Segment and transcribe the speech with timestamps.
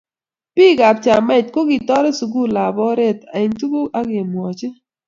[0.55, 4.67] Biik ab chamait kokitoret sukul ab oret eng tukuk ak kemwochi